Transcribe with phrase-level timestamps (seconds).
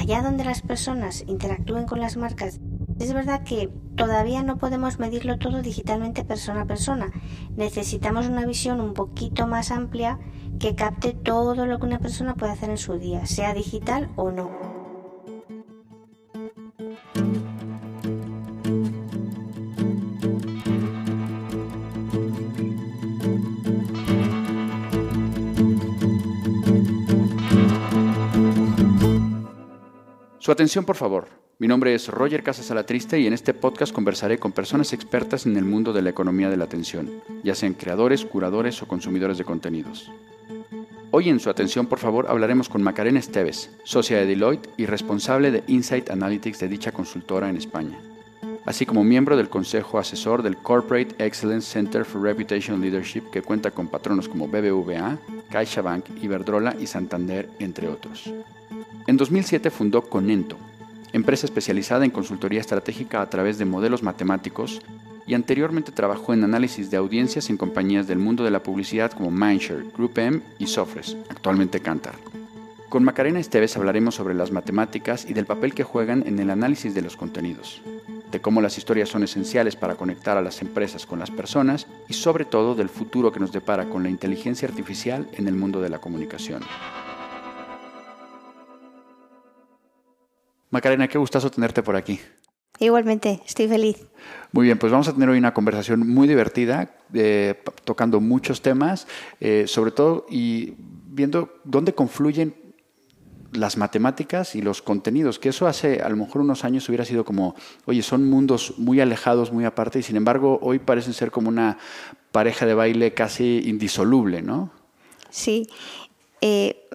[0.00, 2.60] allá donde las personas interactúen con las marcas,
[2.98, 7.10] es verdad que todavía no podemos medirlo todo digitalmente persona a persona.
[7.56, 10.18] Necesitamos una visión un poquito más amplia
[10.58, 14.30] que capte todo lo que una persona puede hacer en su día, sea digital o
[14.30, 14.75] no.
[30.46, 31.26] Su atención, por favor.
[31.58, 35.56] Mi nombre es Roger Casas Alatriste y en este podcast conversaré con personas expertas en
[35.56, 37.10] el mundo de la economía de la atención,
[37.42, 40.08] ya sean creadores, curadores o consumidores de contenidos.
[41.10, 45.50] Hoy en su atención, por favor, hablaremos con Macarena Esteves, socia de Deloitte y responsable
[45.50, 47.98] de Insight Analytics de dicha consultora en España,
[48.66, 53.70] así como miembro del consejo asesor del Corporate Excellence Center for Reputation Leadership que cuenta
[53.70, 55.18] con patronos como BBVA,
[55.50, 58.32] CaixaBank, Iberdrola y Santander, entre otros.
[59.06, 60.58] En 2007 fundó Conento,
[61.12, 64.82] empresa especializada en consultoría estratégica a través de modelos matemáticos
[65.26, 69.30] y anteriormente trabajó en análisis de audiencias en compañías del mundo de la publicidad como
[69.30, 72.16] Mindshare, Group M y Sofres, actualmente Cantar.
[72.88, 76.94] Con Macarena Esteves hablaremos sobre las matemáticas y del papel que juegan en el análisis
[76.94, 77.82] de los contenidos,
[78.30, 82.14] de cómo las historias son esenciales para conectar a las empresas con las personas y
[82.14, 85.90] sobre todo del futuro que nos depara con la inteligencia artificial en el mundo de
[85.90, 86.62] la comunicación.
[90.70, 92.20] Macarena, qué gustazo tenerte por aquí.
[92.78, 94.06] Igualmente, estoy feliz.
[94.52, 99.06] Muy bien, pues vamos a tener hoy una conversación muy divertida, eh, tocando muchos temas,
[99.40, 100.74] eh, sobre todo y
[101.06, 102.54] viendo dónde confluyen
[103.56, 107.24] las matemáticas y los contenidos, que eso hace a lo mejor unos años hubiera sido
[107.24, 107.54] como,
[107.84, 111.78] oye, son mundos muy alejados, muy aparte, y sin embargo hoy parecen ser como una
[112.32, 114.70] pareja de baile casi indisoluble, ¿no?
[115.30, 115.68] Sí.
[116.40, 116.88] Eh,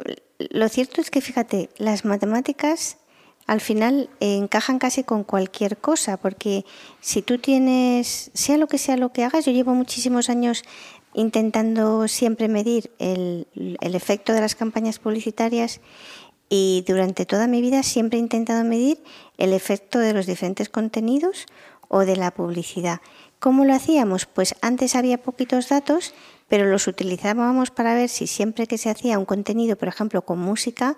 [0.49, 2.97] lo cierto es que, fíjate, las matemáticas
[3.47, 6.65] al final eh, encajan casi con cualquier cosa, porque
[6.99, 10.63] si tú tienes, sea lo que sea lo que hagas, yo llevo muchísimos años
[11.13, 13.47] intentando siempre medir el,
[13.81, 15.81] el efecto de las campañas publicitarias
[16.53, 19.01] y durante toda mi vida siempre he intentado medir
[19.37, 21.45] el efecto de los diferentes contenidos
[21.87, 22.99] o de la publicidad.
[23.39, 24.25] ¿Cómo lo hacíamos?
[24.25, 26.13] Pues antes había poquitos datos,
[26.49, 30.39] pero los utilizábamos para ver si siempre que se hacía un contenido, por ejemplo, con
[30.39, 30.97] música,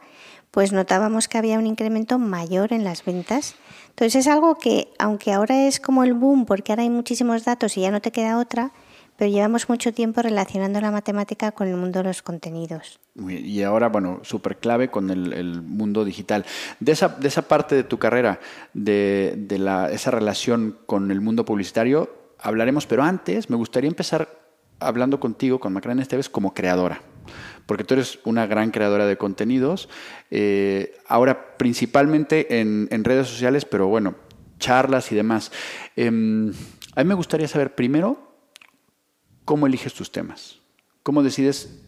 [0.50, 3.54] pues notábamos que había un incremento mayor en las ventas.
[3.90, 7.78] Entonces es algo que, aunque ahora es como el boom, porque ahora hay muchísimos datos
[7.78, 8.72] y ya no te queda otra,
[9.18, 13.00] pero llevamos mucho tiempo relacionando la matemática con el mundo de los contenidos.
[13.16, 16.46] Y ahora, bueno, súper clave con el, mundo digital.
[16.80, 18.40] De esa, de esa parte de tu carrera,
[18.74, 22.10] de, de la, esa relación con el mundo publicitario,
[22.40, 24.28] hablaremos, pero antes me gustaría empezar
[24.80, 27.02] hablando contigo, con Macarena Esteves, como creadora
[27.66, 29.90] porque tú eres una gran creadora de contenidos,
[30.32, 34.16] eh, ahora principalmente en, redes sociales, pero bueno,
[34.60, 35.52] charlas y demás.
[35.96, 36.52] Em,
[36.96, 38.33] a mí me gustaría saber primero
[39.46, 40.60] cómo eliges tus temas,
[41.04, 41.80] cómo decides,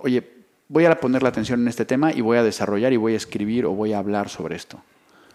[0.00, 0.28] oye,
[0.68, 3.16] voy a poner la atención en este tema y voy a desarrollar y voy a
[3.16, 4.80] escribir o voy a hablar sobre esto.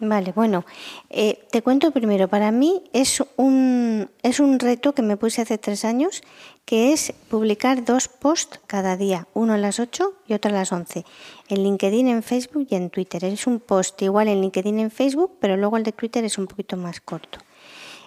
[0.04, 0.66] Vale, bueno,
[1.12, 5.60] eh, te cuento primero, para mí es un, es un reto que me puse hace
[5.60, 6.24] tres años,
[6.66, 10.72] que es publicar dos posts cada día, uno a las 8 y otro a las
[10.72, 11.06] 11,
[11.50, 13.24] en LinkedIn, en Facebook y en Twitter.
[13.26, 16.48] Es un post igual en LinkedIn, en Facebook, pero luego el de Twitter es un
[16.48, 17.38] poquito más corto.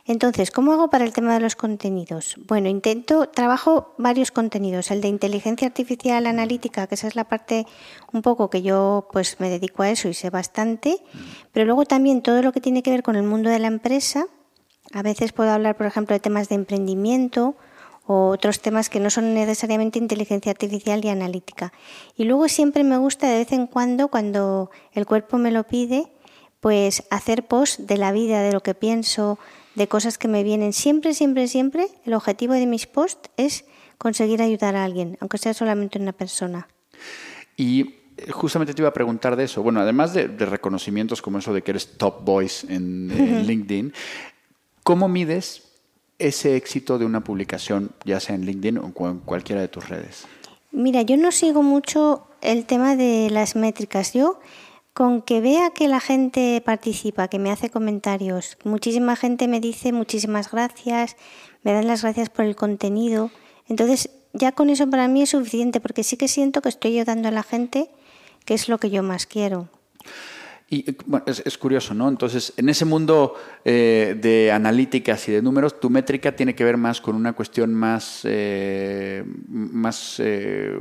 [0.06, 2.37] Entonces, ¿cómo hago para el tema de los contenidos?
[2.47, 4.91] Bueno, intento, trabajo varios contenidos.
[4.91, 7.66] El de inteligencia artificial analítica, que esa es la parte
[8.12, 10.98] un poco que yo pues me dedico a eso y sé bastante,
[11.53, 14.26] pero luego también todo lo que tiene que ver con el mundo de la empresa.
[14.93, 17.56] A veces puedo hablar, por ejemplo, de temas de emprendimiento
[18.06, 21.72] o otros temas que no son necesariamente inteligencia artificial y analítica.
[22.14, 26.12] Y luego siempre me gusta de vez en cuando, cuando el cuerpo me lo pide,
[26.60, 29.38] pues hacer post de la vida, de lo que pienso,
[29.74, 30.72] de cosas que me vienen.
[30.72, 33.64] Siempre, siempre, siempre el objetivo de mis posts es
[33.98, 36.68] conseguir ayudar a alguien, aunque sea solamente una persona.
[37.56, 39.62] Y eh, justamente te iba a preguntar de eso.
[39.62, 43.93] Bueno, además de, reconocimientos como eso de que eres top voice en, LinkedIn,
[44.82, 45.62] ¿cómo mides
[46.19, 50.26] ese éxito de una publicación, ya sea en LinkedIn o en cualquiera de tus redes?
[50.70, 54.12] Mira, yo no sigo mucho el tema de las métricas.
[54.12, 54.40] Yo
[54.94, 59.93] con que vea que la gente participa, que me hace comentarios, muchísima gente me dice
[59.93, 61.17] muchísimas gracias,
[61.64, 63.32] me dan las gracias por el contenido.
[63.69, 67.29] Entonces, ya con eso para mí es suficiente, porque sí que siento que estoy ayudando
[67.29, 67.91] a la gente,
[68.44, 69.69] que es lo que yo más quiero.
[70.70, 72.08] Y bueno, es, curioso, ¿no?
[72.08, 76.76] Entonces, en ese mundo eh, de analíticas y de números, tu métrica tiene que ver
[76.76, 80.81] más con una cuestión más, eh, más eh,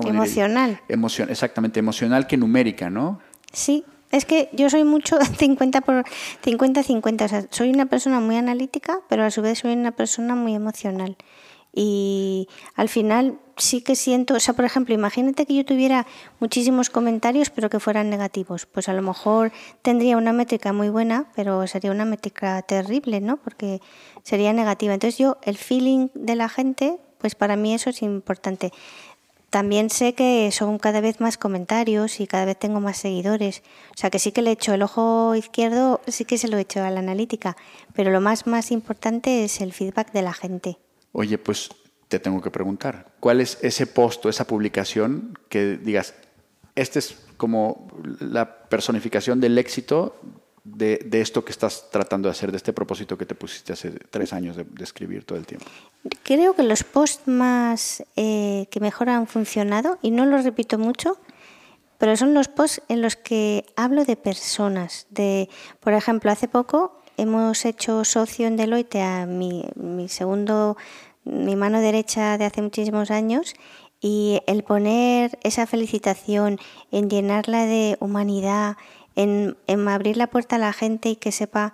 [0.00, 0.80] emocional.
[0.88, 3.20] Emoción, exactamente, emocional que numérica, ¿no?
[3.54, 6.04] Sí, Es que yo soy mucho 50 por
[6.42, 9.92] 50 50, o sea, soy una persona muy analítica, pero a su vez soy una
[9.92, 11.16] persona muy emocional.
[11.76, 16.06] Y al final sí que siento, o sea, por ejemplo, imagínate que yo tuviera
[16.38, 19.50] muchísimos comentarios pero que fueran negativos, pues a lo mejor
[19.82, 23.38] tendría una métrica muy buena, pero sería una métrica terrible, ¿no?
[23.38, 23.80] Porque
[24.22, 24.94] sería negativa.
[24.94, 28.70] Entonces yo, el feeling de la gente, pues para mí eso es importante.
[29.54, 33.62] También sé que son cada vez más comentarios y cada vez tengo más seguidores.
[33.90, 36.62] O sea que sí que le echo el ojo izquierdo, sí que se lo he
[36.62, 37.56] hecho a la analítica,
[37.92, 40.78] pero lo más, más importante es el feedback de la gente.
[41.12, 41.68] Oye, pues
[42.08, 46.16] te tengo que preguntar, ¿cuál es ese post o esa publicación que digas,
[46.74, 47.86] este es como
[48.18, 50.16] la personificación del éxito
[50.64, 54.32] de, esto que estás tratando de hacer, de este propósito que te pusiste hace tres
[54.32, 55.66] años de, escribir todo el tiempo?
[56.22, 61.18] Creo que los posts más eh, que mejor han funcionado, y no los repito mucho,
[61.98, 65.06] pero son los posts en los que hablo de personas.
[65.10, 65.48] De,
[65.80, 70.76] por ejemplo, hace poco hemos hecho socio en Deloitte a mi, mi segundo,
[71.24, 73.54] mi mano derecha de hace muchísimos años
[74.00, 76.58] y el poner esa felicitación,
[76.90, 78.76] en llenarla de humanidad,
[79.16, 79.56] en,
[79.88, 81.72] abrir la puerta a la gente y que sepa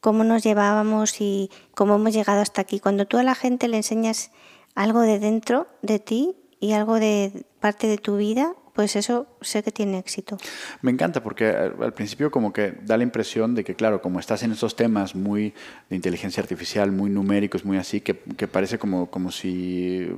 [0.00, 2.80] cómo nos llevábamos y cómo hemos llegado hasta aquí.
[2.80, 4.30] Cuando tú a la gente le enseñas
[4.74, 9.64] algo de dentro de ti y algo de parte de tu vida, pues eso sé
[9.64, 10.38] que tiene éxito.
[10.82, 14.44] Me encanta porque al principio como que da la impresión de que, claro, como estás
[14.44, 15.52] en estos temas muy
[15.90, 20.08] de inteligencia artificial, muy numéricos, muy así, que, parece como, como si,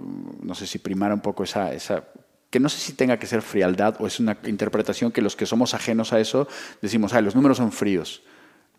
[0.43, 2.05] no sé si primara un poco esa, esa
[2.50, 5.47] que no sé si tenga que ser frialdad o es una interpretación que los que
[5.47, 6.49] somos ajenos a eso
[6.82, 8.23] decimos, ah, los números son fríos.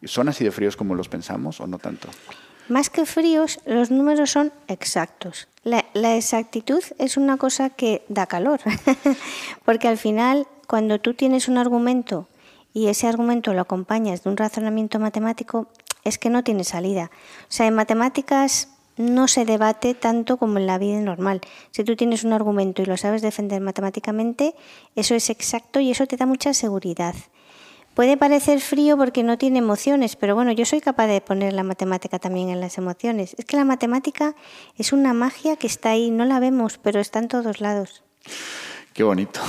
[0.03, 2.09] ¿Son así de fríos como los pensamos o no tanto?
[2.68, 5.47] Más que fríos, los números son exactos.
[5.63, 8.59] La, la exactitud es una cosa que da calor,
[9.65, 12.27] porque al final, cuando tú tienes un argumento
[12.73, 15.68] y ese argumento lo acompañas de un razonamiento matemático,
[16.03, 17.12] es que no tiene salida.
[17.44, 21.42] O sea, en matemáticas no se debate tanto como en la vida normal.
[21.72, 24.56] Si tú tienes un argumento y lo sabes defender matemáticamente,
[24.96, 27.16] eso es exacto y eso te da mucha seguridad.
[27.94, 31.64] Puede parecer frío porque no tiene emociones, pero bueno, yo soy capaz de poner la
[31.64, 33.36] matemática también en las emociones.
[33.38, 34.34] Es que la matemática
[34.78, 38.04] es una magia que está ahí, no la vemos, pero está en todos lados.
[38.94, 39.42] Qué bonito.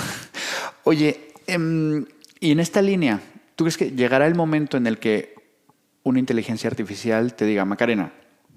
[0.85, 2.05] Oye, em,
[2.41, 3.21] y en esta línea,
[3.55, 5.35] ¿tú crees que llegará el momento en el que
[6.03, 8.13] una inteligencia artificial te diga, Macarena,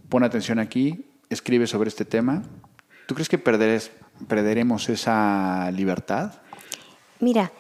[0.10, 2.44] pon atención aquí, escribe sobre este tema.
[3.08, 6.34] ¿Tú crees que perderemos esa libertad?
[7.20, 7.52] Mira,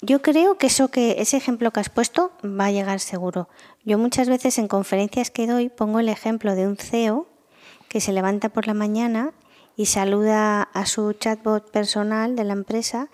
[0.00, 3.48] yo creo que eso que ese ejemplo que has puesto va a llegar seguro.
[3.84, 7.26] Yo muchas veces en conferencias que doy pongo el ejemplo de un CEO
[7.88, 9.32] que se levanta por la mañana
[9.76, 13.08] y saluda a su chatbot personal de la empresa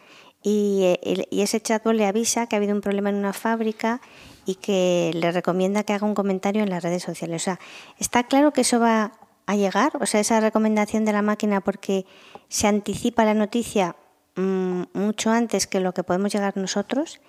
[0.45, 0.99] y,
[1.31, 4.03] y, ese chatbot le avisa que ha habido un problema en una fábrica
[4.45, 7.43] y que le recomienda que haga un comentario en las redes sociales.
[7.43, 7.59] O sea,
[7.99, 9.13] está claro que eso va
[9.47, 12.05] a llegar, o sea, esa recomendación de la máquina porque
[12.49, 13.97] se anticipa la noticia
[14.37, 17.23] mm, mucho antes que lo que podemos llegar nosotros,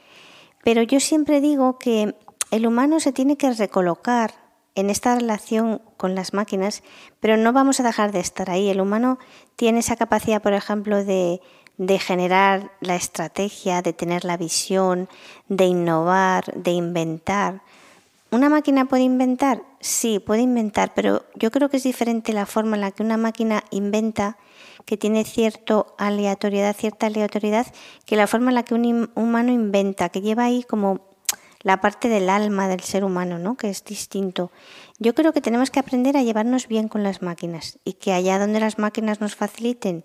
[0.64, 2.16] pero yo siempre digo que
[2.52, 4.34] el humano se tiene que recolocar
[4.76, 6.84] en esta relación con las máquinas,
[7.22, 8.70] pero no vamos a dejar de estar ahí.
[8.70, 9.20] El humano
[9.56, 11.40] tiene esa capacidad, por ejemplo, de
[11.78, 15.10] de generar la estrategia, de tener la visión,
[15.48, 17.62] de innovar, de inventar.
[18.32, 19.64] ¿Una máquina puede inventar?
[19.80, 23.18] Sí, puede inventar, pero yo creo que es diferente la forma en la que una
[23.18, 24.38] máquina inventa,
[24.86, 27.68] que tiene cierta aleatoriedad, cierta aleatoriedad,
[28.06, 31.02] que la forma en la que un humano inventa, que lleva ahí como
[31.66, 33.58] la parte del alma del ser humano, ¿no?
[33.58, 34.52] que es distinto.
[35.00, 38.38] Yo creo que tenemos que aprender a llevarnos bien con las máquinas y que allá
[38.38, 40.04] donde las máquinas nos faciliten,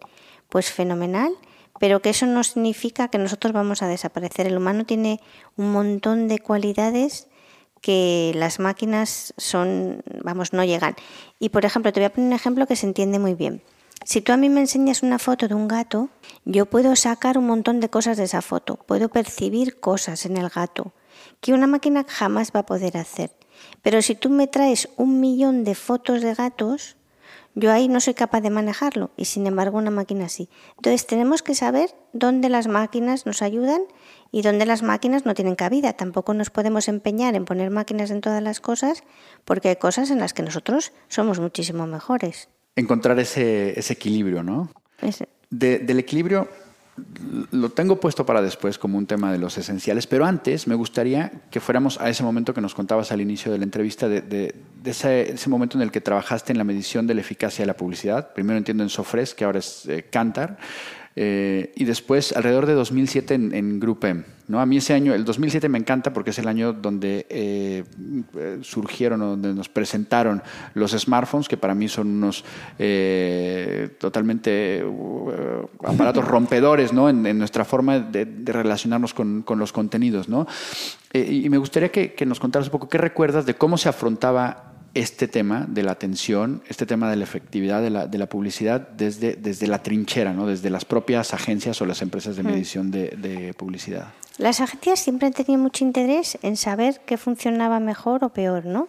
[0.48, 1.32] pues fenomenal,
[1.80, 4.46] pero que eso no significa que nosotros vamos a desaparecer.
[4.46, 5.20] El humano tiene
[5.56, 7.26] un montón de cualidades
[7.80, 10.94] que las máquinas son, vamos, no llegan.
[11.40, 13.62] Y por ejemplo, te voy a poner un ejemplo que se entiende muy bien.
[14.04, 16.10] Si tú a mí me enseñas una foto de un gato,
[16.44, 20.48] yo puedo sacar un montón de cosas de esa foto, puedo percibir cosas en el
[20.48, 20.92] gato
[21.40, 23.30] que una máquina jamás va a poder hacer.
[23.82, 26.96] Pero si tú me traes un millón de fotos de gatos,
[27.54, 30.48] yo ahí no soy capaz de manejarlo y sin embargo una máquina sí.
[30.76, 33.82] Entonces tenemos que saber dónde las máquinas nos ayudan
[34.30, 35.94] y dónde las máquinas no tienen cabida.
[35.94, 39.02] Tampoco nos podemos empeñar en poner máquinas en todas las cosas
[39.44, 42.48] porque hay cosas en las que nosotros somos muchísimo mejores.
[42.76, 44.70] Encontrar ese, equilibrio, ¿no?
[45.50, 46.48] del equilibrio
[47.50, 51.32] lo tengo puesto para después como un tema de los esenciales, pero antes me gustaría
[51.50, 54.54] que fuéramos a ese momento que nos contabas al inicio de la entrevista, de,
[54.84, 58.32] ese, momento en el que trabajaste en la medición de la eficacia de la publicidad.
[58.32, 60.58] Primero entiendo en Sofres, que ahora es Cantar.
[61.16, 64.24] eh, y después alrededor de 2007 en, en Group M.
[64.50, 64.60] ¿no?
[64.60, 67.84] A mí ese año, el 2007 me encanta porque es el año donde eh,
[68.62, 70.42] surgieron, donde nos presentaron
[70.74, 72.44] los smartphones, que para mí son unos
[72.78, 74.84] eh, totalmente
[75.84, 77.08] aparatos rompedores ¿no?
[77.08, 80.28] en, nuestra forma de, relacionarnos con, con, los contenidos.
[80.28, 80.46] ¿no?
[81.12, 84.70] y me gustaría que, que nos contaras un poco qué recuerdas de cómo se afrontaba
[84.94, 88.88] este tema de la atención, este tema de la efectividad de la, de la publicidad
[88.88, 90.46] desde, desde la trinchera, ¿no?
[90.46, 94.08] desde las propias agencias o las empresas de medición de, de, publicidad.
[94.38, 98.88] Las agencias siempre han tenido mucho interés en saber qué funcionaba mejor o peor, ¿no?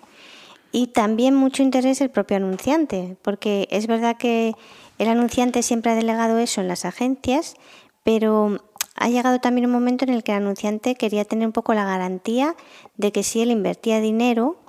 [0.72, 4.54] Y también mucho interés el propio anunciante, porque es verdad que
[4.98, 7.56] el anunciante siempre ha delegado eso en las agencias,
[8.04, 8.62] pero
[8.96, 11.86] ha llegado también un momento en el que el anunciante quería tener un poco la
[11.86, 12.56] garantía
[12.98, 14.62] de que si él invertía dinero,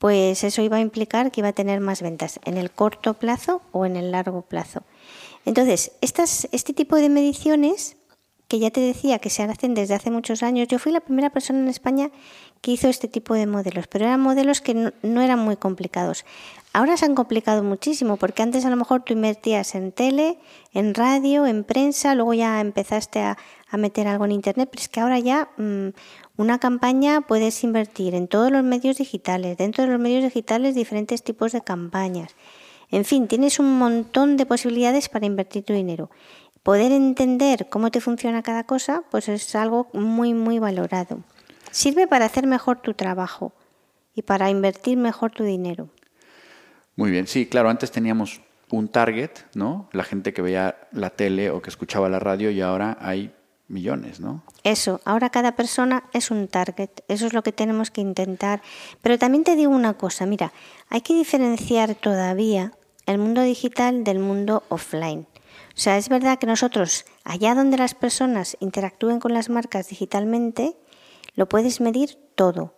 [0.00, 3.60] pues eso iba a implicar que iba a tener más ventas en el corto plazo
[3.70, 4.82] o en el largo plazo.
[5.44, 7.98] Entonces, este tipo de mediciones,
[8.48, 11.28] que ya te decía que se hacen desde hace muchos años, yo fui la primera
[11.28, 12.10] persona en España
[12.62, 16.24] que hizo este tipo de modelos, pero eran modelos que no, eran muy complicados.
[16.72, 20.38] Ahora se han complicado muchísimo, porque antes a lo mejor tú invertías en tele,
[20.72, 23.36] en radio, en prensa, luego ya empezaste a,
[23.76, 25.90] meter algo en Internet, pero es que ahora ya mm,
[26.40, 31.22] una campaña puedes invertir en todos los medios digitales, dentro de los medios digitales diferentes
[31.22, 32.34] tipos de campañas.
[32.90, 36.10] En fin, tienes un montón de posibilidades para invertir tu dinero.
[36.62, 41.18] Poder entender cómo te funciona cada cosa, pues es algo muy, muy valorado.
[41.72, 43.52] Sirve para hacer mejor tu trabajo
[44.14, 45.90] y para invertir mejor tu dinero.
[46.96, 49.90] Muy bien, sí, claro, antes teníamos un target, ¿no?
[49.92, 53.30] La gente que veía la tele o que escuchaba la radio y ahora hay
[53.70, 54.42] millones, ¿no?
[54.64, 58.60] Eso, ahora cada persona es un target, eso es lo que tenemos que intentar.
[59.00, 60.52] Pero también te digo una cosa, mira,
[60.88, 62.72] hay que diferenciar todavía
[63.06, 65.26] el mundo digital del mundo offline.
[65.68, 70.76] O sea, es verdad que nosotros, allá donde las personas interactúen con las marcas digitalmente,
[71.34, 72.74] lo puedes medir todo.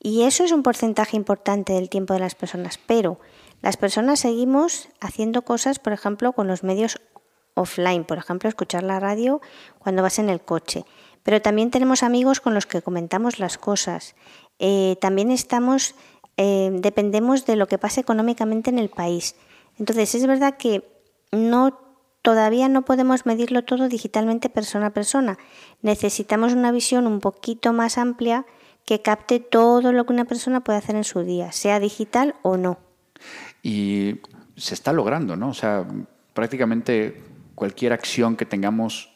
[0.00, 3.20] Y eso es un porcentaje importante del tiempo de las personas, pero
[3.60, 7.00] las personas seguimos haciendo cosas, por ejemplo, con los medios
[7.54, 9.40] offline, por ejemplo, escuchar la radio
[9.78, 10.84] cuando vas en el coche.
[11.22, 14.14] Pero también tenemos amigos con los que comentamos las cosas.
[14.58, 15.94] Eh, también estamos,
[16.36, 19.36] eh, dependemos de lo que pasa económicamente en el país.
[19.78, 20.84] Entonces, es verdad que
[21.32, 21.78] no
[22.22, 25.38] todavía no podemos medirlo todo digitalmente persona a persona.
[25.82, 28.44] Necesitamos una visión un poquito más amplia
[28.84, 32.56] que capte todo lo que una persona puede hacer en su día, sea digital o
[32.56, 32.78] no.
[33.62, 34.20] Y
[34.56, 35.50] se está logrando, ¿no?
[35.50, 35.86] O sea,
[36.34, 37.22] prácticamente
[37.60, 39.10] cualquier acción que tengamos,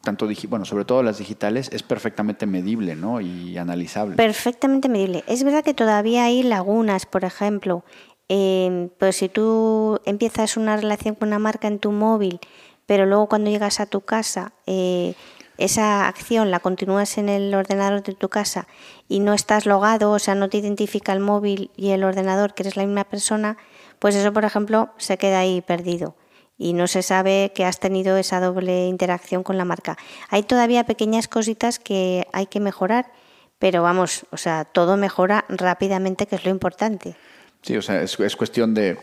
[0.00, 3.20] tanto bueno, sobre todo las digitales, es perfectamente medible ¿no?
[3.20, 4.16] y analizable.
[4.16, 5.24] Perfectamente medible.
[5.26, 7.84] Es verdad que todavía hay lagunas, por ejemplo,
[8.30, 12.40] eh, pues si tú empiezas una relación con una marca en tu móvil,
[12.86, 15.12] pero luego cuando llegas a tu casa, eh,
[15.58, 18.68] esa acción la continúas en el ordenador de tu casa
[19.06, 22.62] y no estás logado, o sea, no te identifica el móvil y el ordenador que
[22.62, 23.58] eres la misma persona,
[23.98, 26.14] pues eso, por ejemplo, se queda ahí perdido
[26.60, 29.96] y no se sabe que has tenido esa doble interacción con la marca.
[30.28, 33.10] Hay todavía pequeñas cositas que hay que mejorar,
[33.58, 37.16] pero vamos, o sea, todo mejora rápidamente, que es lo importante.
[37.62, 38.98] Sí, o sea, es, cuestión de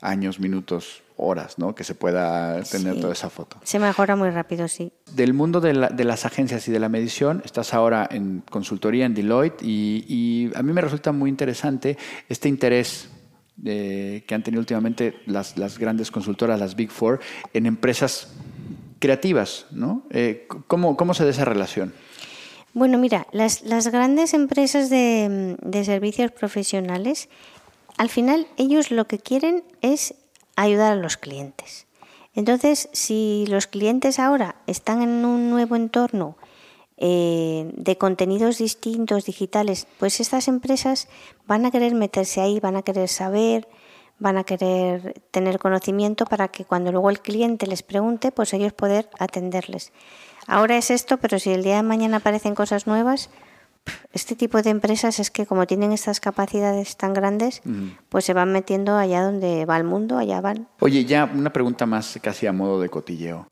[0.00, 1.76] años, minutos, horas, ¿no?
[1.76, 3.58] Que se pueda tener toda esa foto.
[3.62, 4.92] Se mejora muy rápido, sí.
[5.12, 9.62] Del mundo de, las agencias y de la medición, estás ahora en consultoría en Deloitte
[9.62, 11.96] y, y a mí me resulta muy interesante
[12.28, 13.08] este interés
[13.62, 17.20] que han tenido últimamente las, las, grandes consultoras, las Big Four,
[17.52, 18.32] en empresas
[18.98, 20.04] creativas, ¿no?
[20.10, 21.92] Eh, ¿cómo, ¿Cómo se da esa relación?
[22.72, 27.28] Bueno, mira, las, las grandes empresas de, de, servicios profesionales,
[27.96, 30.14] al final ellos lo que quieren es
[30.54, 31.86] ayudar a los clientes.
[32.34, 36.36] Entonces, si los clientes ahora están en un nuevo entorno
[37.02, 41.08] eh, de contenidos distintos, digitales, pues estas empresas
[41.46, 43.66] van a querer meterse ahí, van a querer saber,
[44.18, 48.74] van a querer tener conocimiento para que cuando luego el cliente les pregunte, pues ellos
[48.74, 49.92] poder atenderles.
[50.46, 53.30] Ahora es esto, pero si el día de mañana aparecen cosas nuevas,
[54.12, 57.62] este tipo de empresas es que como tienen estas capacidades tan grandes,
[58.08, 60.66] pues se van metiendo allá donde va el mundo, allá van.
[60.80, 63.48] Oye, ya una pregunta más casi a modo de cotilleo.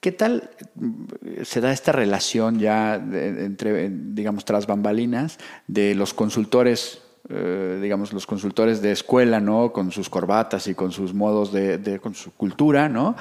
[0.00, 7.02] ¿Qué tal mm, se da esta relación ya entre, digamos, tras bambalinas de los consultores
[7.30, 9.70] eh, digamos, los consultores de escuela, ¿no?
[9.70, 13.16] Con sus corbatas y con sus modos de, de, con su cultura, ¿no?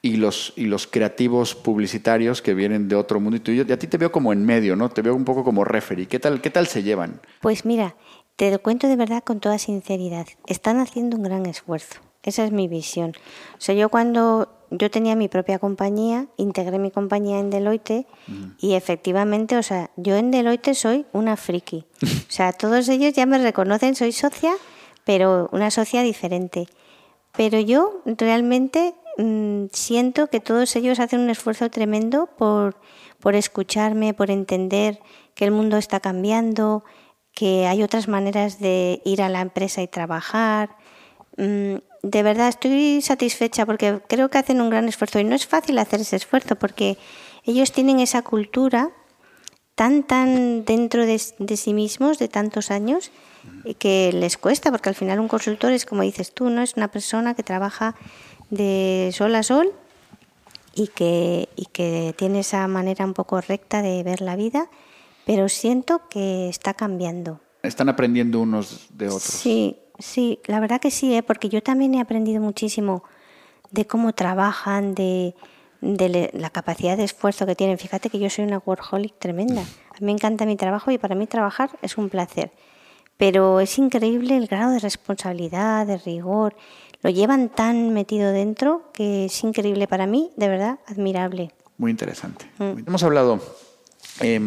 [0.00, 3.36] Y los, y los creativos publicitarios que vienen de otro mundo.
[3.36, 4.88] Y, tú, y a ti te veo como en medio, ¿no?
[4.88, 6.06] Te veo un poco como referee.
[6.06, 7.20] ¿Qué tal, ¿Qué tal se llevan?
[7.40, 7.96] Pues mira,
[8.36, 10.26] te lo cuento de verdad con toda sinceridad.
[10.46, 12.00] Están haciendo un gran esfuerzo.
[12.22, 13.12] Esa es mi visión.
[13.54, 18.06] O sea, yo cuando yo tenía mi propia compañía, integré mi compañía en Deloitte
[18.60, 21.86] y efectivamente, o sea, yo en Deloitte soy una friki.
[22.02, 24.52] o sea, todos ellos ya me reconocen, soy socia,
[25.04, 26.68] pero una socia diferente.
[27.36, 32.80] Pero yo realmente mm, siento que todos ellos hacen un esfuerzo tremendo por,
[33.20, 35.00] por escucharme, por entender
[35.34, 36.84] que el mundo está cambiando,
[37.34, 40.76] que hay otras maneras de ir a la empresa y trabajar.
[41.36, 45.46] Mm, de verdad estoy satisfecha porque creo que hacen un gran esfuerzo y no es
[45.46, 46.96] fácil hacer ese esfuerzo porque
[47.44, 48.90] ellos tienen esa cultura
[49.74, 53.10] tan tan dentro de, sí mismos de tantos años
[53.78, 56.88] que les cuesta porque al final un consultor es como dices tú no es una
[56.88, 57.94] persona que trabaja
[58.50, 59.72] de sol a sol
[60.74, 64.68] y que, y que tiene esa manera un poco recta de ver la vida
[65.26, 70.92] pero siento que está cambiando están aprendiendo unos de otros sí Sí, la verdad que
[70.92, 71.24] sí, ¿eh?
[71.24, 73.02] porque yo también he aprendido muchísimo
[73.72, 75.34] de cómo trabajan, de,
[75.80, 77.78] la capacidad de esfuerzo que tienen.
[77.78, 79.62] Fíjate que yo soy una workaholic tremenda.
[79.62, 82.52] A mí me encanta mi trabajo y para mí trabajar es un placer.
[83.16, 86.54] Pero es increíble el grado de responsabilidad, de rigor.
[87.02, 91.52] Lo llevan tan metido dentro que es increíble para mí, de verdad, admirable.
[91.76, 92.46] Muy interesante.
[92.58, 92.86] Mm.
[92.86, 93.40] Hemos hablado,
[94.20, 94.40] eh,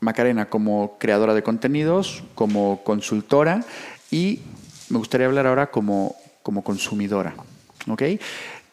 [0.00, 3.64] Macarena, como creadora de contenidos, como consultora
[4.10, 4.40] y
[4.88, 7.34] me gustaría hablar ahora como, como consumidora.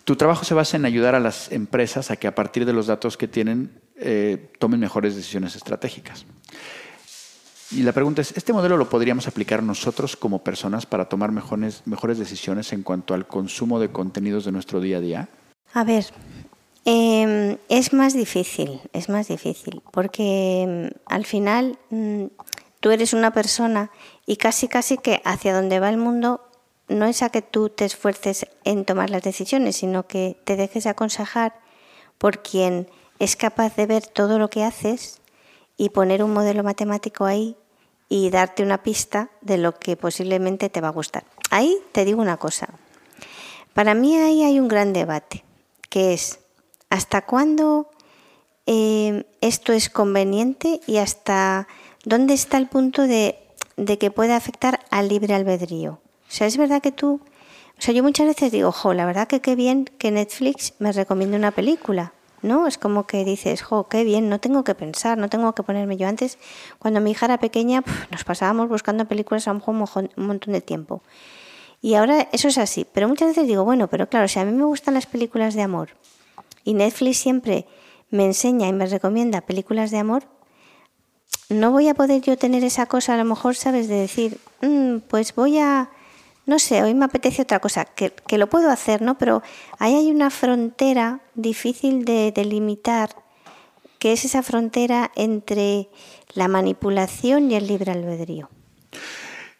[0.03, 2.88] Tu trabajo se basa en ayudar a las empresas a que a partir de los
[2.88, 6.25] datos que tienen eh, tomen mejores decisiones estratégicas.
[7.71, 11.83] Y la pregunta es, ¿este modelo lo podríamos aplicar nosotros como personas para tomar mejores,
[11.85, 15.29] mejores decisiones en cuanto al consumo de contenidos de nuestro día a día?
[15.73, 16.05] A ver,
[16.85, 22.25] em, es más difícil, es más difícil, porque em, al final mm,
[22.79, 23.91] tú eres una persona
[24.25, 26.41] y casi casi que hacia donde va el mundo
[26.88, 30.88] no es a que tú te esfuerces en tomar las decisiones, sino que te dejes
[30.88, 31.53] aconsejar
[32.17, 32.88] por quien
[33.19, 35.21] es capaz de ver todo lo que haces
[35.79, 37.55] y poner un modelo matemático ahí
[38.09, 41.23] y darte una pista de lo que posiblemente te va a gustar.
[41.51, 42.67] Ahí te digo una cosa.
[43.73, 45.45] Para mí ahí hay un gran debate,
[45.89, 46.39] que es
[46.89, 47.89] hasta cuándo
[48.65, 51.69] eh, esto es conveniente y hasta
[52.03, 53.39] ¿dónde está el punto de,
[53.77, 55.93] que puede afectar al libre albedrío?
[55.93, 57.21] O sea, es verdad que tú,
[57.77, 60.91] o sea, yo muchas veces digo, jo, la verdad que qué bien que Netflix me
[60.91, 62.67] recomiende una película, ¿no?
[62.67, 65.97] Es como que dices, jo, qué bien, no tengo que pensar, no tengo que ponerme
[65.97, 66.38] yo antes.
[66.80, 69.62] Cuando mi hija era pequeña, nos pasábamos buscando películas a un
[70.15, 71.02] montón de tiempo.
[71.82, 74.52] Y ahora eso es así, pero muchas veces digo, bueno, pero claro, si a mí
[74.52, 75.89] me gustan las películas de amor
[76.65, 77.65] y Netflix siempre
[78.10, 80.23] me enseña y me recomienda películas de amor,
[81.47, 83.88] no voy a poder yo tener esa cosa, a lo mejor, ¿sabes?
[83.88, 85.89] De decir, mm, pues voy a,
[86.49, 89.17] no sé, hoy me apetece otra cosa, que, lo puedo hacer, ¿no?
[89.17, 89.41] Pero
[89.77, 93.12] ahí hay una frontera difícil de delimitar,
[93.99, 95.89] que es esa frontera entre
[96.33, 98.49] la manipulación y el libre albedrío.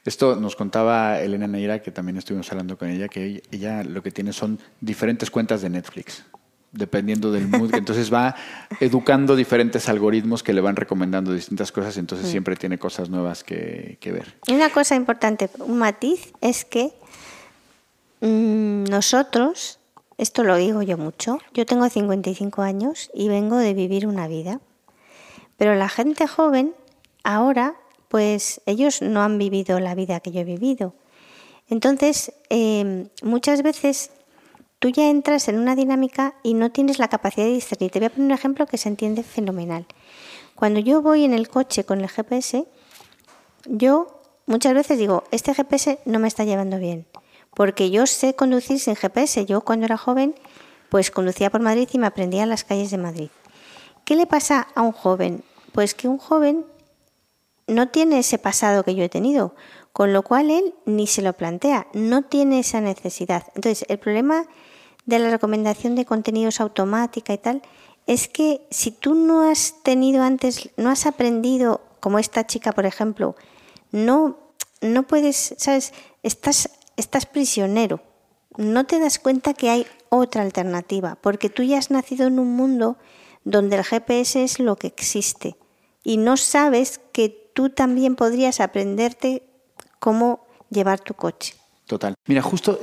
[0.04, 4.12] Esto nos contaba Elena Neira, que también estuvimos hablando con ella, que ella lo que
[4.12, 6.26] tiene son diferentes cuentas de Netflix
[6.72, 7.74] dependiendo del mood.
[7.76, 8.36] Entonces va
[8.80, 12.32] educando diferentes algoritmos que le van recomendando distintas cosas, entonces mm.
[12.32, 14.36] siempre tiene cosas nuevas que, ver.
[14.48, 16.94] Y una cosa importante, un matiz, es que
[18.22, 19.80] mm, nosotros,
[20.18, 24.60] esto lo digo yo mucho, yo tengo 55 años y vengo de vivir una vida,
[25.58, 26.74] pero la gente joven
[27.24, 27.76] ahora,
[28.08, 30.94] pues ellos no han vivido la vida que yo he vivido.
[31.68, 34.12] Entonces, eh, muchas veces
[34.80, 37.92] tú ya entras en una dinámica y no tienes la capacidad de discernir.
[37.92, 39.86] Te voy a poner un ejemplo que se entiende fenomenal.
[40.56, 42.66] Cuando yo voy en el coche con el GPS,
[43.66, 47.06] yo muchas veces digo, este GPS no me está llevando bien,
[47.54, 49.46] porque yo sé conducir sin GPS.
[49.46, 50.34] Yo cuando era joven,
[50.90, 53.30] pues conducía por Madrid y me aprendía las calles de Madrid.
[54.06, 55.44] ¿Qué le pasa a un joven?
[55.74, 56.66] Pues que un joven
[57.68, 59.56] no tiene ese pasado que yo he tenido,
[59.94, 63.44] con lo cual él ni se lo plantea, no tiene esa necesidad.
[63.56, 64.46] Entonces, el problema
[65.10, 67.62] de la recomendación de contenidos automática y tal,
[68.06, 72.86] es que si tú no has tenido antes, no has aprendido, como esta chica, por
[72.86, 73.36] ejemplo,
[73.92, 74.38] no,
[74.82, 75.94] no puedes, ¿sabes?
[76.24, 78.02] Estás, estás prisionero.
[78.58, 82.56] No te das cuenta que hay otra alternativa, porque tú ya has nacido en un
[82.56, 82.98] mundo
[83.44, 85.58] donde el GPS es lo que existe
[86.04, 89.44] y no sabes que tú también podrías aprenderte
[90.00, 91.56] cómo llevar tu coche.
[91.86, 92.16] Total.
[92.26, 92.80] Mira, justo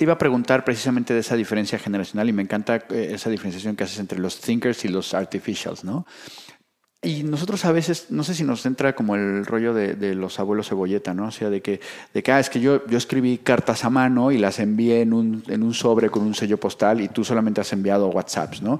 [0.00, 3.76] te iba a preguntar precisamente de esa diferencia generacional y me encanta eh, esa diferenciación
[3.76, 6.06] que haces entre los thinkers y los artificials, ¿no?
[7.02, 10.68] Y nosotros a veces, no sé si nos entra como el rollo de, los abuelos
[10.68, 11.28] cebolleta, ¿no?
[11.28, 11.80] O sea, de que,
[12.12, 15.14] de que ah, es que yo, yo escribí cartas a mano y las envié en
[15.14, 18.78] un, en un sobre con un sello postal y tú solamente has enviado WhatsApps, ¿no?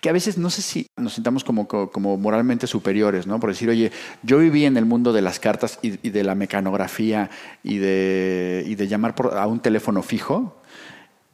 [0.00, 3.40] Que a veces no sé si nos sintamos como, como moralmente superiores, ¿no?
[3.40, 3.90] Por decir, oye,
[4.22, 7.30] yo viví en el mundo de las cartas y, de la mecanografía
[7.64, 10.62] y de, y de llamar por, a un teléfono fijo,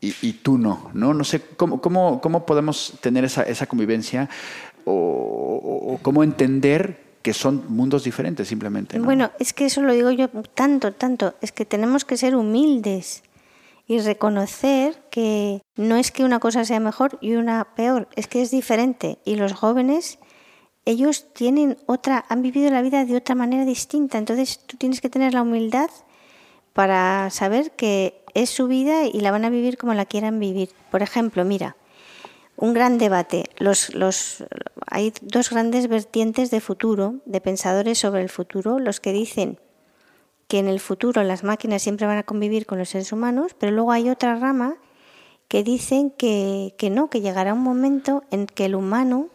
[0.01, 1.15] y, y, tú no, ¿no?
[1.15, 4.29] No sé cómo, cómo, cómo podemos tener esa, esa convivencia
[4.85, 8.99] o, cómo entender que son mundos diferentes simplemente.
[8.99, 13.23] Bueno, es que eso lo digo yo tanto, tanto, es que tenemos que ser humildes
[13.87, 18.43] y reconocer que no es que una cosa sea mejor y una peor, es que
[18.43, 20.19] es diferente y los jóvenes
[20.85, 25.09] ellos tienen otra han vivido la vida de otra manera distinta, entonces tú tienes que
[25.09, 25.91] tener la humildad
[26.73, 30.71] para saber que es su vida y la van a vivir como la quieran vivir.
[30.91, 31.77] Por ejemplo, mira,
[32.63, 33.47] un gran debate.
[33.59, 34.45] Los, los,
[34.87, 39.59] hay dos grandes vertientes de futuro, de pensadores sobre el futuro, los que dicen
[40.47, 43.73] que en el futuro las máquinas siempre van a convivir con los seres humanos, pero
[43.73, 44.77] luego hay otra rama
[45.49, 49.27] que dicen que, no, que llegará un momento en que el humano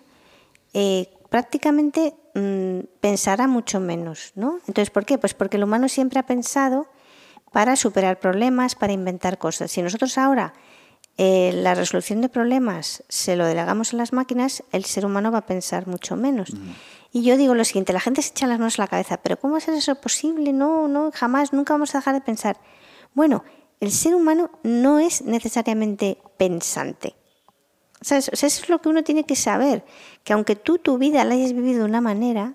[0.74, 4.60] eh, prácticamente mm, pensará mucho menos, ¿no?
[4.68, 5.18] Entonces, ¿por qué?
[5.18, 6.88] Pues porque el humano siempre ha pensado
[7.52, 9.70] para superar problemas, para inventar cosas.
[9.70, 10.54] Si nosotros ahora
[11.18, 15.40] eh, la resolución de problemas se lo delegamos a las máquinas, el ser humano va
[15.40, 16.52] a pensar mucho menos.
[17.12, 19.38] Y yo digo lo siguiente, la gente se echa las manos a la cabeza, pero
[19.40, 20.54] ¿cómo va a ser eso posible?
[20.54, 22.60] No, no, jamás, nunca vamos a dejar de pensar.
[23.16, 23.44] Bueno,
[23.80, 27.16] el ser humano no es necesariamente pensante.
[28.00, 29.84] O sea, eso es lo que uno tiene que saber,
[30.24, 32.54] que aunque tú tu vida la hayas vivido de una manera,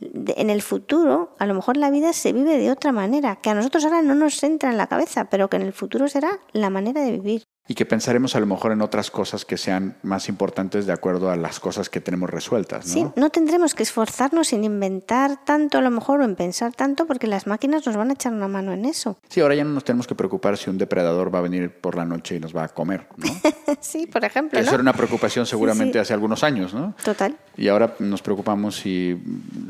[0.00, 3.54] en el futuro a lo mejor la vida se vive de otra manera, que a
[3.54, 6.70] nosotros ahora no nos entra en la cabeza, pero que en el futuro será la
[6.70, 10.30] manera de vivir y que pensaremos a lo mejor en otras cosas que sean más
[10.30, 12.86] importantes de acuerdo a las cosas que tenemos resueltas.
[12.86, 12.92] ¿no?
[12.92, 17.06] Sí, no tendremos que esforzarnos en inventar tanto a lo mejor o en pensar tanto
[17.06, 19.18] porque las máquinas nos van a echar una mano en eso.
[19.28, 21.94] Sí, ahora ya no nos tenemos que preocupar si un depredador va a venir por
[21.94, 23.26] la noche y nos va a comer, ¿no?
[23.80, 24.58] sí, por ejemplo.
[24.58, 26.94] Eso era una preocupación seguramente hace algunos años, ¿no?
[27.04, 27.36] Total.
[27.58, 29.14] Y ahora nos preocupamos si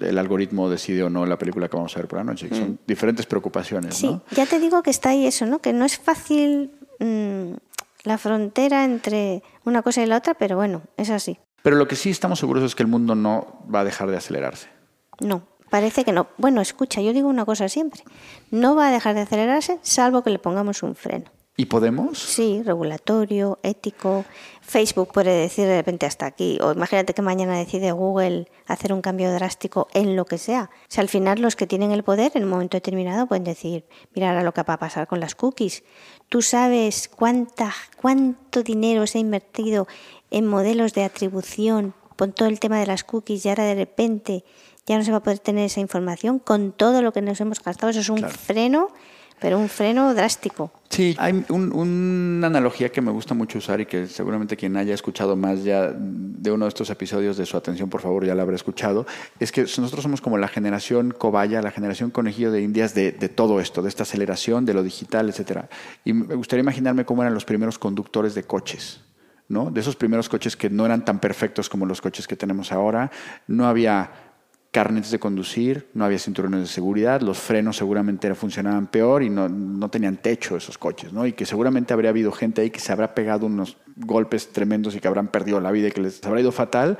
[0.01, 2.49] el algoritmo decide o no la película que vamos a ver por la noche.
[2.49, 2.79] Son mm.
[2.87, 5.59] diferentes preocupaciones, sí, ya te digo que está ahí eso, ¿no?
[5.59, 6.71] Que no es fácil...
[7.01, 7.55] Mm,
[8.09, 11.39] la frontera entre una cosa y la otra, pero bueno, es así.
[11.63, 14.17] Pero lo que sí estamos seguros es que el mundo no va a dejar de
[14.17, 14.69] acelerarse.
[15.21, 16.29] No, parece que no.
[16.39, 18.03] Bueno, escucha, yo digo una cosa siempre.
[18.51, 21.31] No va a dejar de acelerarse salvo que le pongamos un freno.
[21.61, 22.21] ¿Y podemos?
[22.21, 24.25] Sí, regulatorio, ético.
[24.61, 26.57] Facebook puede decir de repente hasta aquí.
[26.63, 30.71] O imagínate que mañana decide Google hacer un cambio drástico en lo que sea.
[30.73, 33.87] O sea, al final los que tienen el poder en un momento determinado pueden decir,
[34.15, 35.83] mira ahora lo que va a pasar con las cookies.
[36.29, 39.89] Tú sabes cuánta, cuánto dinero se ha invertido
[40.31, 44.45] en modelos de atribución con todo el tema de las cookies y ahora de repente
[44.87, 47.63] ya no se va a poder tener esa información con todo lo que nos hemos
[47.63, 47.91] gastado.
[47.91, 48.91] Eso es un freno
[49.41, 50.71] pero un freno drástico.
[50.91, 55.37] Sí, hay una analogía que me gusta mucho usar y que seguramente quien haya escuchado
[55.37, 55.95] más ya
[56.43, 59.07] de uno de estos episodios de su atención, por favor, ya la habrá escuchado,
[59.41, 63.29] es que nosotros somos como la generación cobaya, la generación conejillo de indias de, de
[63.29, 65.69] todo esto, de esta aceleración, de lo digital, etcétera.
[66.05, 69.01] Y me gustaría imaginarme cómo eran los primeros conductores de coches.
[69.49, 69.71] ¿no?
[69.71, 73.11] De esos primeros coches que no eran tan perfectos como los coches que tenemos ahora,
[73.47, 74.28] no había
[74.71, 79.49] carnets de conducir, no había cinturones de seguridad, los frenos seguramente funcionaban peor y no,
[79.49, 81.27] no, tenían techo esos coches, ¿no?
[81.27, 85.01] Y que seguramente habría habido gente ahí que se habrá pegado unos golpes tremendos y
[85.01, 86.99] que habrán perdido la vida y que les habrá ido fatal.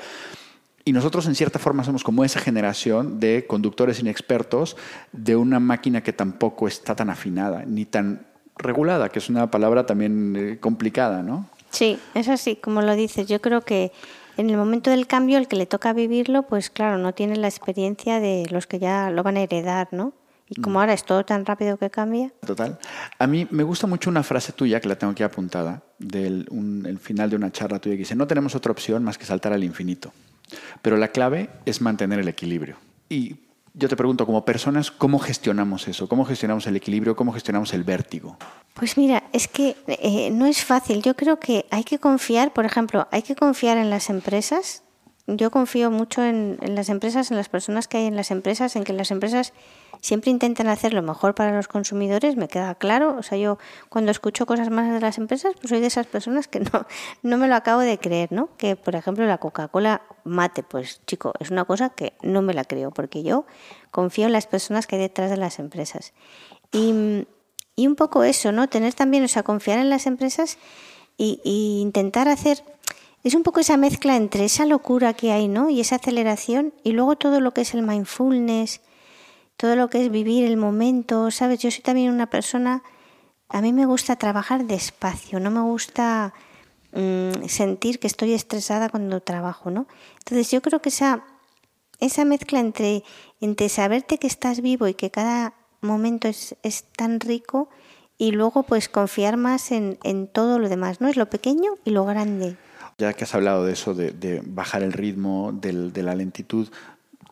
[0.85, 4.77] Y nosotros en cierta forma somos como esa generación de conductores inexpertos
[5.13, 8.27] de una máquina que tampoco está tan afinada ni tan
[8.57, 11.47] regulada, que es una palabra también eh, complicada, ¿no?
[11.71, 13.27] Sí, es así, como lo dices.
[13.27, 13.93] Yo creo que
[14.39, 17.49] en el momento del cambio, el que le toca vivirlo, pues claro, no tiene la
[17.49, 20.13] experiencia de los que ya lo van a heredar, ¿no?
[20.49, 20.81] Y como mm.
[20.81, 22.33] ahora es todo tan rápido que cambia.
[22.47, 22.79] Total.
[23.19, 26.47] A mí me gusta mucho una frase tuya que la tengo aquí apuntada, del
[26.87, 29.53] el final de una charla tuya que dice, no tenemos otra opción más que saltar
[29.53, 30.13] al infinito.
[30.83, 32.77] Pero la clave es mantener el equilibrio.
[33.09, 33.37] Y
[33.79, 36.09] yo te pregunto, como personas, ¿cómo gestionamos eso?
[36.09, 37.15] ¿Cómo gestionamos el equilibrio?
[37.15, 38.37] ¿Cómo gestionamos el vértigo?
[38.75, 41.01] Pues mira, es que eh, no es fácil.
[41.01, 44.83] Yo creo que hay que confiar, por ejemplo, hay que confiar en las empresas.
[45.29, 48.83] Yo confío mucho en, las empresas, en las personas que hay en las empresas, en
[48.83, 49.53] que las empresas
[50.01, 53.17] siempre intentan hacer lo mejor para los consumidores, me queda claro.
[53.19, 53.59] O sea, yo
[53.89, 56.87] cuando escucho cosas más de las empresas, pues soy de esas personas que no,
[57.23, 58.49] no me lo acabo de creer, ¿no?
[58.57, 62.65] Que, por ejemplo, la Coca-Cola mate, pues chico, es una cosa que no me la
[62.65, 63.47] creo, porque yo
[63.91, 66.13] confío en las personas que hay detrás de las empresas.
[66.71, 67.27] Y
[67.79, 68.69] y un poco eso, ¿no?
[68.69, 70.59] Tener también, o sea, confiar en las empresas
[71.17, 71.41] y,
[71.81, 72.65] intentar hacer...
[73.23, 75.71] es un poco esa mezcla entre esa locura que hay, ¿no?
[75.71, 78.81] Y esa aceleración y luego todo lo que es el mindfulness,
[79.59, 81.59] todo lo que es vivir el momento, ¿sabes?
[81.59, 82.83] Yo soy también una persona,
[83.49, 86.33] a mí me gusta trabajar despacio, no me gusta
[86.93, 89.89] mm, sentir que estoy estresada cuando trabajo, ¿no?
[90.21, 91.25] Entonces yo creo que esa,
[91.99, 93.03] esa mezcla entre,
[93.41, 97.69] entre saberte que estás vivo y que cada momento es, es tan rico
[98.17, 101.09] y luego pues confiar más en, en todo lo demás, ¿no?
[101.09, 102.57] Es lo pequeño y lo grande.
[102.97, 106.69] Ya que has hablado de eso, de, de bajar el ritmo, de la lentitud,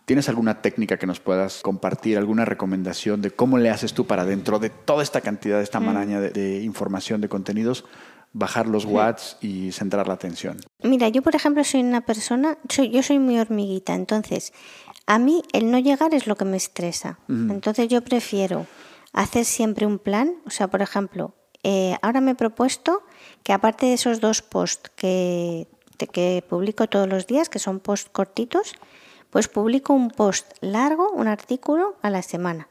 [0.07, 4.25] ¿Tienes alguna técnica que nos puedas compartir, alguna recomendación de cómo le haces tú para
[4.25, 5.85] dentro de toda esta cantidad, de esta mm.
[5.85, 7.85] maraña de, información, de contenidos,
[8.33, 10.59] bajar los watts y centrar la atención?
[10.85, 14.53] Mira, yo por ejemplo soy una persona, soy, yo soy muy hormiguita, entonces
[15.07, 17.19] a mí el no llegar es lo que me estresa.
[17.29, 18.67] Entonces yo prefiero
[19.13, 23.03] hacer siempre un plan, o sea, por ejemplo, eh, ahora me he propuesto
[23.43, 25.67] que aparte de esos dos posts que,
[26.13, 28.77] que publico todos los días, que son posts cortitos,
[29.31, 32.69] pues publico un post largo, un artículo a la semana.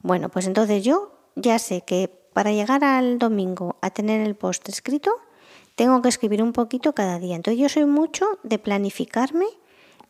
[0.00, 4.68] Bueno, pues entonces yo ya sé que para llegar al domingo a tener el post
[4.68, 5.10] escrito,
[5.74, 7.36] tengo que escribir un poquito cada día.
[7.36, 9.46] Entonces yo soy mucho de planificarme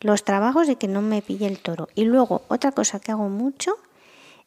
[0.01, 1.89] los trabajos y que no me pille el toro.
[1.95, 3.77] Y luego otra cosa que hago mucho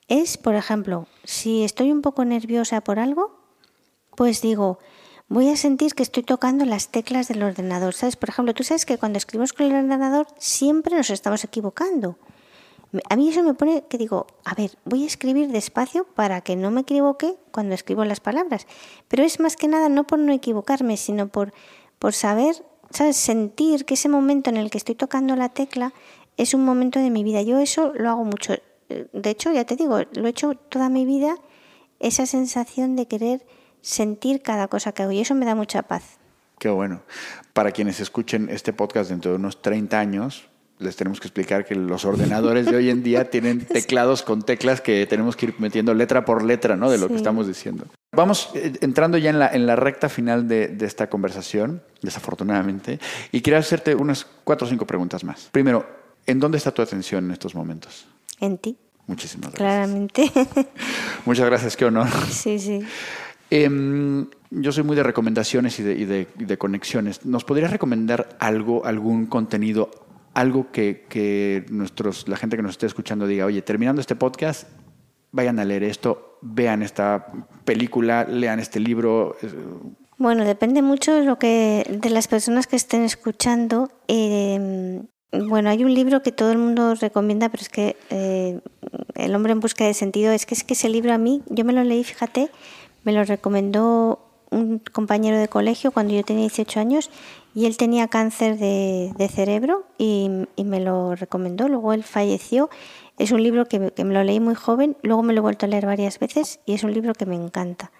[0.09, 3.39] es, por ejemplo, si estoy un poco nerviosa por algo,
[4.17, 4.79] pues digo,
[5.31, 7.95] voy a sentir que estoy tocando las teclas del ordenador.
[7.95, 8.17] ¿Sabes?
[8.17, 12.19] Por ejemplo, tú sabes que cuando escribimos con el ordenador siempre nos estamos equivocando.
[13.09, 16.57] A mí eso me pone que digo, a ver, voy a escribir despacio para que
[16.57, 18.67] no me equivoque cuando escribo las palabras.
[19.07, 21.53] Pero es más que nada no por no equivocarme, sino por,
[22.01, 23.17] por saber, ¿sabes?
[23.17, 25.95] Sentir que ese momento en el que estoy tocando la tecla
[26.37, 27.41] es un momento de mi vida.
[27.43, 28.55] Yo eso lo hago mucho.
[28.89, 31.37] De hecho, ya te digo, lo he hecho toda mi vida,
[32.01, 33.47] esa sensación de querer
[33.83, 36.19] sentir cada cosa que hago y eso me da mucha paz.
[36.59, 37.03] Qué bueno.
[37.53, 41.75] Para quienes escuchen este podcast dentro de unos 30 años, les tenemos que explicar que
[41.75, 45.95] los ordenadores de hoy en día tienen teclados con teclas que tenemos que ir metiendo
[45.95, 46.91] letra por letra, ¿no?
[46.91, 47.87] De lo que estamos diciendo.
[48.13, 52.99] Vamos eh, entrando ya en la, en la recta final de, de, esta conversación, desafortunadamente,
[53.31, 55.49] y quiero hacerte unas cuatro o cinco preguntas más.
[55.53, 55.87] Primero,
[56.27, 58.07] ¿en dónde está tu atención en estos momentos?
[58.41, 58.77] En ti.
[59.07, 59.59] Muchísimas gracias.
[59.59, 60.33] Claramente.
[61.25, 62.09] Muchas gracias, qué honor.
[62.31, 62.81] Sí, sí.
[63.51, 67.27] Em, yo soy muy de recomendaciones y de, conexiones.
[67.27, 69.91] ¿Nos podrías recomendar algo, algún contenido,
[70.35, 74.69] algo que, nuestros, la gente que nos esté escuchando diga, oye, terminando este podcast,
[75.33, 77.27] vayan a leer esto, vean esta
[77.65, 79.37] película, lean este libro?
[80.17, 83.91] Bueno, depende mucho de, lo que, de las personas que estén escuchando.
[84.07, 88.61] Em, bueno, hay un libro que todo el mundo recomienda, pero es que eh,
[89.15, 91.65] El hombre en busca de sentido, es que es que ese libro a mí, yo
[91.65, 92.51] me lo leí, fíjate,
[93.05, 97.11] me lo recomendó un compañero de colegio cuando yo tenía 18 años
[97.55, 100.31] y él tenía cáncer de, cerebro y,
[100.65, 101.69] me lo recomendó.
[101.69, 102.69] Luego él falleció.
[103.19, 105.67] Es un libro que, que, me lo leí muy joven, luego me lo he vuelto
[105.67, 107.93] a leer varias veces y es un libro que me encanta.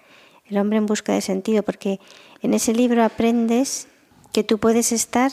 [0.47, 2.01] El hombre en busca de sentido, porque
[2.43, 3.89] en ese libro aprendes
[4.33, 5.33] que tú puedes estar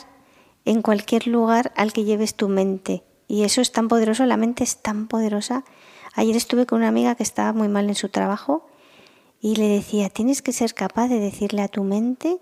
[0.64, 3.02] en cualquier lugar al que lleves tu mente.
[3.26, 5.64] Y eso es tan poderoso, la mente es tan poderosa.
[6.14, 8.67] Ayer estuve con una amiga que estaba muy mal en su trabajo
[9.40, 12.38] y le decía, tienes que ser capaz de decirle a tu mente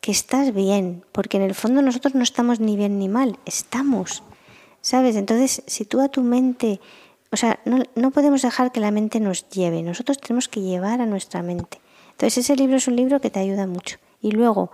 [0.00, 4.22] que estás bien, porque en el fondo nosotros no estamos ni bien ni mal, estamos,
[4.80, 5.16] ¿sabes?
[5.16, 6.80] Entonces, si tú a tu mente,
[7.32, 11.00] o sea, no, no podemos dejar que la mente nos lleve, nosotros tenemos que llevar
[11.00, 11.80] a nuestra mente.
[12.12, 13.98] Entonces, ese libro es un libro que te ayuda mucho.
[14.20, 14.70] Y luego,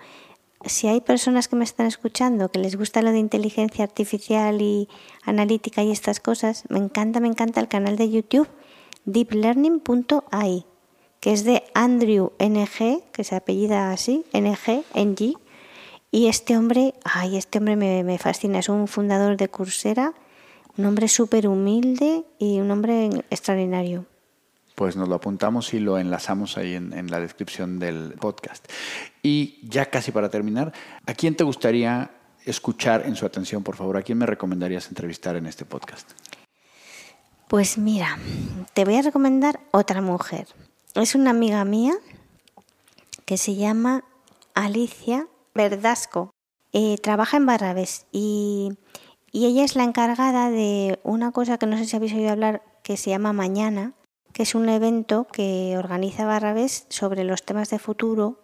[0.65, 4.89] si hay personas que me están escuchando que les gusta lo de inteligencia artificial y
[5.25, 8.49] analítica y estas cosas, me encanta, me encanta el canal de YouTube
[9.05, 10.67] deeplearning.ai
[11.21, 15.37] que es de Andrew NG, que se apellida así, NG, NG.
[16.11, 20.15] Y este hombre, ay, este hombre me, me fascina, es un fundador de Coursera,
[20.77, 24.07] un hombre súper humilde y un hombre extraordinario.
[24.75, 28.67] Pues nos lo apuntamos y lo enlazamos ahí en, en, la descripción del podcast.
[29.23, 30.73] Y ya casi para terminar,
[31.07, 32.11] ¿a quién te gustaría
[32.47, 33.99] escuchar en su atención, por favor?
[33.99, 36.11] ¿A quién me recomendarías entrevistar en este podcast?
[37.47, 38.19] Pues mira,
[38.73, 40.47] te voy a recomendar otra mujer
[40.95, 41.95] es una amiga mía
[43.25, 44.05] que se llama
[44.55, 46.31] Alicia Verdasco.
[46.73, 48.73] Eh, trabaja en Barrabés y,
[49.33, 52.63] y, ella es la encargada de una cosa que no sé si habéis oído hablar
[52.85, 53.93] que se llama Mañana,
[54.33, 58.39] que es un evento que organiza Barrabés sobre los temas de futuro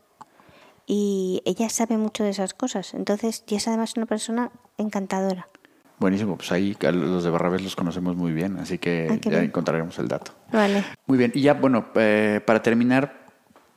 [0.86, 2.94] y ella sabe mucho de esas cosas.
[2.94, 5.48] Entonces, y es además una persona encantadora.
[5.98, 9.98] Buenísimo, pues ahí los de Barrabés los conocemos muy bien, así que ah, ya encontraremos
[9.98, 10.32] el dato.
[10.52, 10.84] Vale.
[11.06, 13.26] Muy bien, y ya, bueno, eh, para terminar,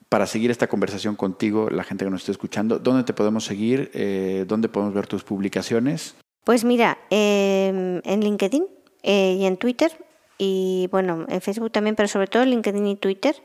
[0.09, 3.89] para seguir esta conversación contigo, la gente que nos esté escuchando, ¿dónde te podemos seguir?
[3.93, 6.15] Eh, ¿Dónde podemos ver tus publicaciones?
[6.43, 8.65] Pues mira, em, en LinkedIn
[9.03, 9.91] eh, y en Twitter,
[10.37, 13.35] y bueno, en Facebook también, pero sobre todo en LinkedIn y Twitter,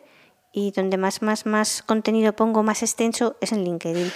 [0.52, 4.10] y donde más, más, más contenido pongo más extenso es en LinkedIn.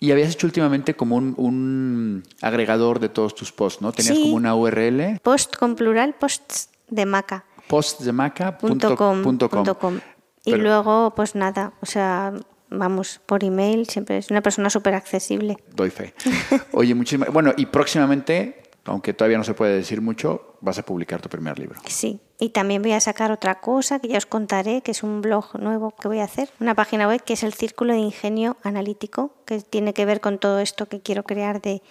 [0.00, 3.92] Y habías hecho últimamente como un, agregador de todos tus posts, ¿no?
[3.92, 5.18] Tenías como una URL.
[5.22, 7.44] Post con plural, posts de maca.
[7.66, 10.00] Postdemaca.com.
[10.44, 12.32] Y luego, pues nada, o sea,
[12.70, 15.58] vamos, por email, siempre es una persona súper accesible.
[15.74, 16.14] Doy fe.
[16.72, 17.32] Oye, muchísimas.
[17.32, 21.58] Bueno, y próximamente, aunque todavía no se puede decir mucho, vas a publicar tu primer
[21.58, 21.80] libro.
[21.86, 25.20] Sí, y también voy a sacar otra cosa que ya os contaré, que es un
[25.22, 28.56] blog nuevo que voy a hacer, una página web que es el Círculo de Ingenio
[28.62, 31.82] Analítico, que tiene que ver con todo esto que quiero crear de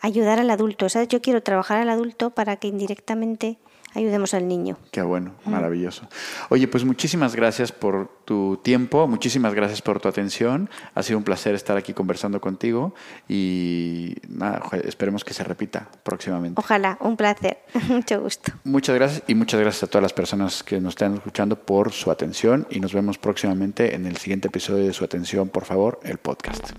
[0.00, 0.88] ayudar al adulto.
[0.88, 1.08] ¿Sabes?
[1.08, 3.58] Yo quiero trabajar al adulto para que indirectamente
[3.94, 4.76] ayudemos al niño.
[4.90, 6.06] Qué bueno, maravilloso.
[6.48, 10.70] Oye, pues muchísimas gracias por tu tiempo, muchísimas gracias por tu atención.
[10.94, 12.94] Ha sido un placer estar aquí conversando contigo
[13.28, 16.60] y nada, esperemos que se repita próximamente.
[16.60, 18.52] Ojalá, un placer, mucho gusto.
[18.64, 22.10] Muchas gracias y muchas gracias a todas las personas que nos están escuchando por su
[22.10, 26.18] atención y nos vemos próximamente en el siguiente episodio de Su Atención, por favor, el
[26.18, 26.70] podcast.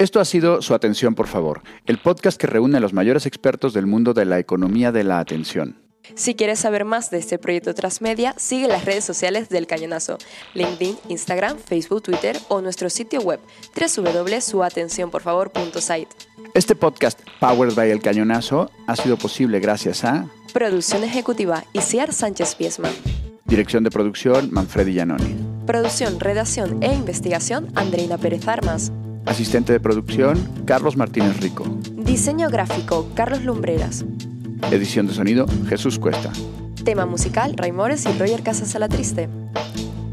[0.00, 3.74] Esto ha sido Su Atención, por favor, el podcast que reúne a los mayores expertos
[3.74, 5.76] del mundo de la economía de la atención.
[6.14, 10.16] Si quieres saber más de este proyecto Transmedia, sigue las redes sociales del Cañonazo,
[10.54, 13.40] LinkedIn, Instagram, Facebook, Twitter o nuestro sitio web
[13.78, 16.08] www.suatencionporfavor.site.
[16.54, 22.54] Este podcast, Powered by El Cañonazo, ha sido posible gracias a Producción Ejecutiva Isiar Sánchez
[22.54, 22.88] Piesma.
[23.44, 25.36] Dirección de Producción Manfredi Giannoni.
[25.66, 28.90] Producción, redacción e investigación Andreina Pérez Armas.
[29.26, 31.64] Asistente de producción, Carlos Martínez Rico.
[31.96, 34.04] Diseño gráfico, Carlos Lumbreras.
[34.70, 36.32] Edición de sonido, Jesús Cuesta.
[36.84, 39.28] Tema musical, Raimores y Roger Casas Triste.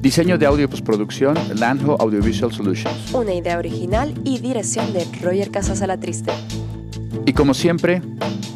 [0.01, 3.13] Diseño de audio y postproducción, Landho Audiovisual Solutions.
[3.13, 6.31] Una idea original y dirección de Roger Casas Triste.
[7.25, 8.01] Y como siempre,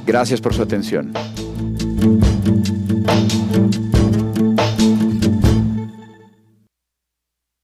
[0.05, 1.11] gracias por su atención.